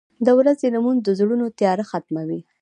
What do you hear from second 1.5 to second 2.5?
تیاره ختموي.